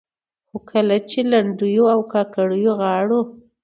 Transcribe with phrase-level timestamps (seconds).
[0.47, 3.21] خو کله چې لنډيو او کاکړيو غاړو